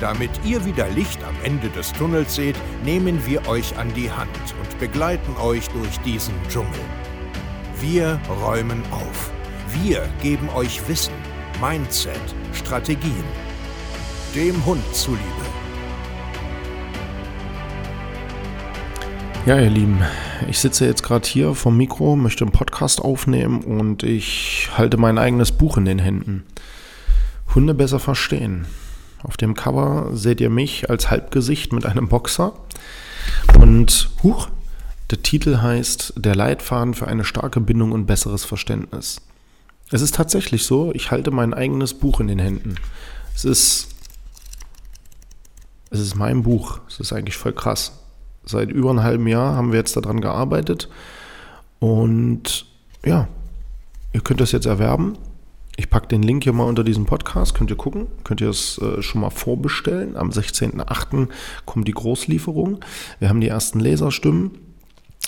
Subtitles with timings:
[0.00, 4.30] Damit ihr wieder Licht am Ende des Tunnels seht, nehmen wir euch an die Hand
[4.58, 6.80] und begleiten euch durch diesen Dschungel.
[7.80, 9.30] Wir räumen auf.
[9.82, 11.12] Wir geben euch Wissen,
[11.60, 12.14] Mindset,
[12.54, 13.24] Strategien.
[14.34, 15.20] Dem Hund zuliebe.
[19.44, 20.02] Ja, ihr Lieben,
[20.48, 25.18] ich sitze jetzt gerade hier vom Mikro, möchte einen Podcast aufnehmen und ich halte mein
[25.18, 26.44] eigenes Buch in den Händen.
[27.54, 28.66] Hunde besser verstehen.
[29.22, 32.52] Auf dem Cover seht ihr mich als Halbgesicht mit einem Boxer.
[33.58, 34.48] Und huch,
[35.10, 39.20] der Titel heißt Der Leitfaden für eine starke Bindung und besseres Verständnis.
[39.90, 42.76] Es ist tatsächlich so, ich halte mein eigenes Buch in den Händen.
[43.34, 43.88] Es ist,
[45.90, 46.80] es ist mein Buch.
[46.88, 47.92] Es ist eigentlich voll krass.
[48.44, 50.88] Seit über einem halben Jahr haben wir jetzt daran gearbeitet.
[51.80, 52.66] Und
[53.04, 53.28] ja,
[54.12, 55.18] ihr könnt das jetzt erwerben.
[55.76, 58.78] Ich packe den Link hier mal unter diesem Podcast, könnt ihr gucken, könnt ihr es
[58.78, 60.16] äh, schon mal vorbestellen.
[60.16, 61.28] Am 16.08.
[61.64, 62.80] kommt die Großlieferung.
[63.18, 64.50] Wir haben die ersten Leserstimmen.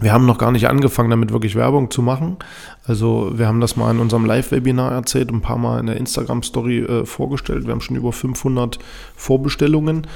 [0.00, 2.36] Wir haben noch gar nicht angefangen, damit wirklich Werbung zu machen.
[2.84, 6.80] Also wir haben das mal in unserem Live-Webinar erzählt, ein paar Mal in der Instagram-Story
[6.80, 7.64] äh, vorgestellt.
[7.64, 8.78] Wir haben schon über 500
[9.16, 10.06] Vorbestellungen.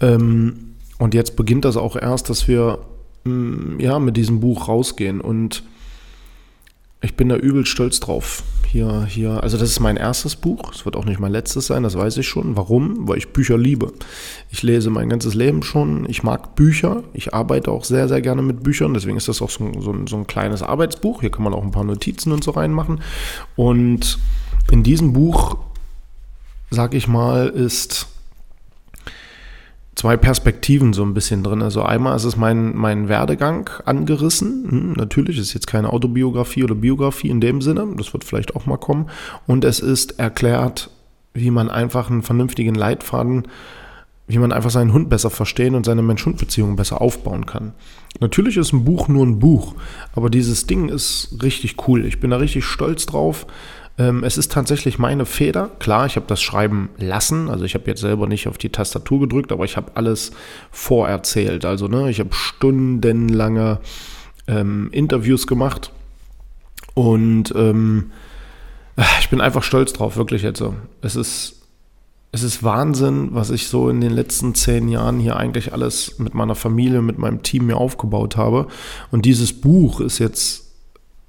[0.00, 2.78] Ähm, und jetzt beginnt das auch erst, dass wir
[3.24, 5.20] mh, mm, ja, mit diesem Buch rausgehen.
[5.20, 5.62] Und
[7.02, 8.42] ich bin da übel stolz drauf.
[8.70, 10.74] Hier, hier, also das ist mein erstes Buch.
[10.74, 12.54] Es wird auch nicht mein letztes sein, das weiß ich schon.
[12.54, 13.08] Warum?
[13.08, 13.94] Weil ich Bücher liebe.
[14.50, 16.06] Ich lese mein ganzes Leben schon.
[16.06, 17.02] Ich mag Bücher.
[17.14, 18.92] Ich arbeite auch sehr, sehr gerne mit Büchern.
[18.92, 21.22] Deswegen ist das auch so, so, so ein kleines Arbeitsbuch.
[21.22, 23.00] Hier kann man auch ein paar Notizen und so reinmachen.
[23.56, 24.18] Und
[24.70, 25.56] in diesem Buch,
[26.70, 28.08] sag ich mal, ist
[29.98, 31.60] zwei Perspektiven so ein bisschen drin.
[31.60, 34.66] Also einmal ist es mein, mein Werdegang angerissen.
[34.70, 37.84] Hm, natürlich ist jetzt keine Autobiografie oder Biografie in dem Sinne.
[37.96, 39.10] Das wird vielleicht auch mal kommen.
[39.48, 40.90] Und es ist erklärt,
[41.34, 43.48] wie man einfach einen vernünftigen Leitfaden,
[44.28, 47.72] wie man einfach seinen Hund besser verstehen und seine Mensch-Hund-Beziehung besser aufbauen kann.
[48.20, 49.74] Natürlich ist ein Buch nur ein Buch,
[50.14, 52.06] aber dieses Ding ist richtig cool.
[52.06, 53.48] Ich bin da richtig stolz drauf.
[53.98, 55.70] Ähm, es ist tatsächlich meine Feder.
[55.78, 57.50] Klar, ich habe das Schreiben lassen.
[57.50, 60.30] Also ich habe jetzt selber nicht auf die Tastatur gedrückt, aber ich habe alles
[60.70, 61.64] vorerzählt.
[61.64, 63.80] Also ne, ich habe stundenlange
[64.46, 65.92] ähm, Interviews gemacht
[66.94, 68.12] und ähm,
[69.20, 70.74] ich bin einfach stolz drauf, wirklich jetzt so.
[71.02, 71.58] Es ist
[72.30, 76.34] es ist Wahnsinn, was ich so in den letzten zehn Jahren hier eigentlich alles mit
[76.34, 78.68] meiner Familie, mit meinem Team mir aufgebaut habe.
[79.10, 80.72] Und dieses Buch ist jetzt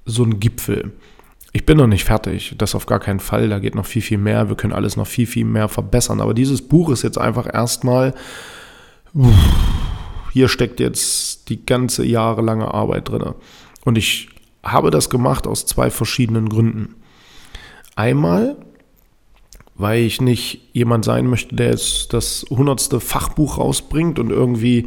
[0.04, 0.92] so ein Gipfel.
[1.52, 3.48] Ich bin noch nicht fertig, das auf gar keinen Fall.
[3.48, 4.48] Da geht noch viel, viel mehr.
[4.48, 6.20] Wir können alles noch viel, viel mehr verbessern.
[6.20, 8.14] Aber dieses Buch ist jetzt einfach erstmal,
[10.32, 13.34] hier steckt jetzt die ganze jahrelange Arbeit drin.
[13.84, 14.28] Und ich
[14.62, 16.94] habe das gemacht aus zwei verschiedenen Gründen.
[17.96, 18.56] Einmal,
[19.74, 24.86] weil ich nicht jemand sein möchte, der jetzt das hundertste Fachbuch rausbringt und irgendwie,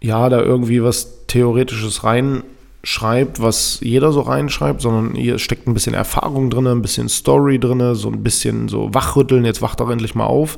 [0.00, 2.44] ja, da irgendwie was Theoretisches rein
[2.88, 7.58] schreibt, was jeder so reinschreibt, sondern hier steckt ein bisschen Erfahrung drin, ein bisschen Story
[7.58, 10.56] drin, so ein bisschen so wachrütteln, jetzt wacht doch endlich mal auf.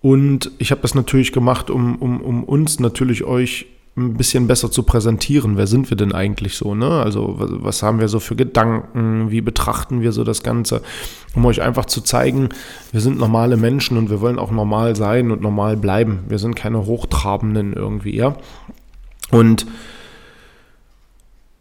[0.00, 3.66] Und ich habe das natürlich gemacht, um, um, um uns natürlich euch
[3.96, 5.56] ein bisschen besser zu präsentieren.
[5.56, 6.74] Wer sind wir denn eigentlich so?
[6.74, 6.88] Ne?
[6.88, 9.30] Also was, was haben wir so für Gedanken?
[9.30, 10.82] Wie betrachten wir so das Ganze?
[11.36, 12.48] Um euch einfach zu zeigen,
[12.90, 16.24] wir sind normale Menschen und wir wollen auch normal sein und normal bleiben.
[16.26, 18.34] Wir sind keine Hochtrabenden irgendwie, ja.
[19.30, 19.66] Und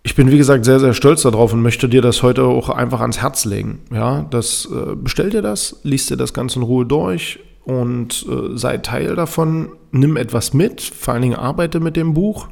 [0.04, 3.02] ich bin wie gesagt sehr, sehr stolz darauf und möchte dir das heute auch einfach
[3.02, 3.80] ans Herz legen.
[3.94, 8.58] Ja, das äh, bestell dir das, liest dir das Ganze in Ruhe durch und äh,
[8.58, 9.70] sei Teil davon.
[9.92, 12.48] Nimm etwas mit, vor allen Dingen arbeite mit dem Buch.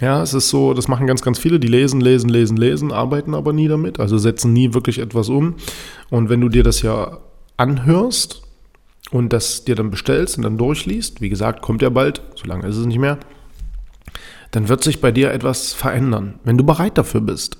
[0.00, 3.34] Ja, es ist so, das machen ganz, ganz viele, die lesen, lesen, lesen, lesen, arbeiten
[3.34, 5.56] aber nie damit, also setzen nie wirklich etwas um.
[6.08, 7.18] Und wenn du dir das ja
[7.56, 8.42] anhörst
[9.10, 12.66] und das dir dann bestellst und dann durchliest, wie gesagt, kommt ja bald, so lange
[12.68, 13.18] ist es nicht mehr,
[14.50, 17.58] dann wird sich bei dir etwas verändern, wenn du bereit dafür bist.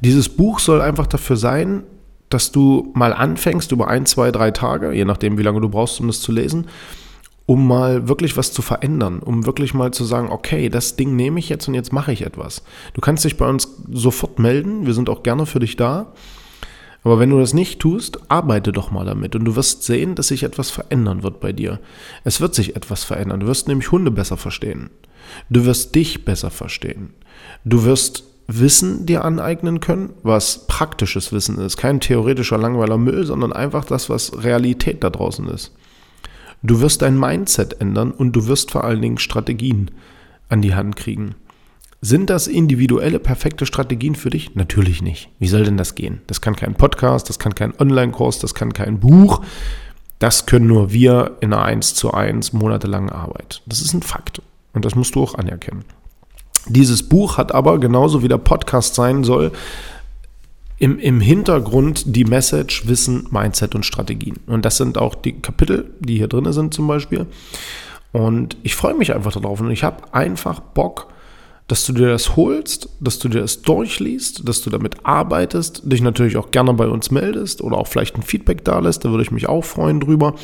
[0.00, 1.82] Dieses Buch soll einfach dafür sein,
[2.28, 6.00] dass du mal anfängst über ein, zwei, drei Tage, je nachdem, wie lange du brauchst,
[6.00, 6.68] um das zu lesen,
[7.46, 11.40] um mal wirklich was zu verändern, um wirklich mal zu sagen, okay, das Ding nehme
[11.40, 12.62] ich jetzt und jetzt mache ich etwas.
[12.94, 16.12] Du kannst dich bei uns sofort melden, wir sind auch gerne für dich da.
[17.02, 20.28] Aber wenn du das nicht tust, arbeite doch mal damit und du wirst sehen, dass
[20.28, 21.80] sich etwas verändern wird bei dir.
[22.24, 23.40] Es wird sich etwas verändern.
[23.40, 24.90] Du wirst nämlich Hunde besser verstehen.
[25.48, 27.14] Du wirst dich besser verstehen.
[27.64, 31.76] Du wirst Wissen dir aneignen können, was praktisches Wissen ist.
[31.76, 35.72] Kein theoretischer langweiler Müll, sondern einfach das, was Realität da draußen ist.
[36.62, 39.92] Du wirst dein Mindset ändern und du wirst vor allen Dingen Strategien
[40.48, 41.36] an die Hand kriegen.
[42.02, 44.54] Sind das individuelle, perfekte Strategien für dich?
[44.54, 45.28] Natürlich nicht.
[45.38, 46.22] Wie soll denn das gehen?
[46.28, 49.42] Das kann kein Podcast, das kann kein Online-Kurs, das kann kein Buch.
[50.18, 53.62] Das können nur wir in einer 1 zu 1 monatelangen Arbeit.
[53.66, 54.40] Das ist ein Fakt.
[54.72, 55.84] Und das musst du auch anerkennen.
[56.68, 59.52] Dieses Buch hat aber, genauso wie der Podcast sein soll,
[60.78, 64.36] im, im Hintergrund die Message, Wissen, Mindset und Strategien.
[64.46, 67.26] Und das sind auch die Kapitel, die hier drin sind zum Beispiel.
[68.12, 69.60] Und ich freue mich einfach darauf.
[69.60, 71.08] Und ich habe einfach Bock,
[71.70, 76.00] dass du dir das holst, dass du dir das durchliest, dass du damit arbeitest, dich
[76.00, 79.22] natürlich auch gerne bei uns meldest oder auch vielleicht ein Feedback da lässt, da würde
[79.22, 80.34] ich mich auch freuen drüber.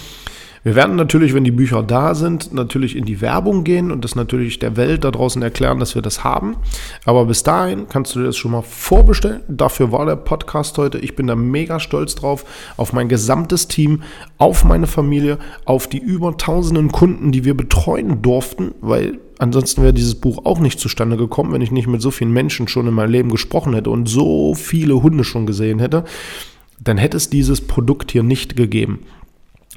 [0.66, 4.16] Wir werden natürlich, wenn die Bücher da sind, natürlich in die Werbung gehen und das
[4.16, 6.56] natürlich der Welt da draußen erklären, dass wir das haben.
[7.04, 9.42] Aber bis dahin kannst du dir das schon mal vorbestellen.
[9.46, 10.98] Dafür war der Podcast heute.
[10.98, 12.44] Ich bin da mega stolz drauf,
[12.76, 14.02] auf mein gesamtes Team,
[14.38, 19.94] auf meine Familie, auf die über tausenden Kunden, die wir betreuen durften, weil ansonsten wäre
[19.94, 22.94] dieses Buch auch nicht zustande gekommen, wenn ich nicht mit so vielen Menschen schon in
[22.94, 26.02] meinem Leben gesprochen hätte und so viele Hunde schon gesehen hätte.
[26.80, 28.98] Dann hätte es dieses Produkt hier nicht gegeben.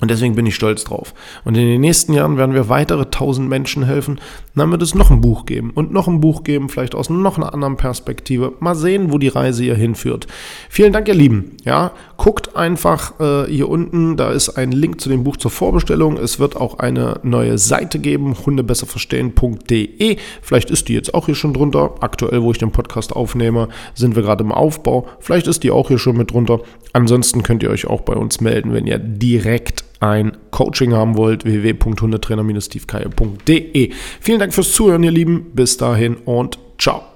[0.01, 1.13] Und deswegen bin ich stolz drauf.
[1.43, 4.19] Und in den nächsten Jahren werden wir weitere tausend Menschen helfen.
[4.55, 7.37] Dann wird es noch ein Buch geben und noch ein Buch geben, vielleicht aus noch
[7.37, 8.53] einer anderen Perspektive.
[8.59, 10.27] Mal sehen, wo die Reise hier hinführt.
[10.69, 11.57] Vielen Dank, ihr Lieben.
[11.63, 14.17] Ja, guckt einfach äh, hier unten.
[14.17, 16.17] Da ist ein Link zu dem Buch zur Vorbestellung.
[16.17, 20.17] Es wird auch eine neue Seite geben, hundebesserverstehen.de.
[20.41, 21.95] Vielleicht ist die jetzt auch hier schon drunter.
[21.99, 25.07] Aktuell, wo ich den Podcast aufnehme, sind wir gerade im Aufbau.
[25.19, 26.59] Vielleicht ist die auch hier schon mit drunter.
[26.93, 31.43] Ansonsten könnt ihr euch auch bei uns melden, wenn ihr direkt ein Coaching haben wollt,
[31.45, 33.91] www.hundetrainer-stevekeier.de.
[34.21, 35.51] Vielen Dank fürs Zuhören, ihr Lieben.
[35.53, 37.08] Bis dahin und ciao.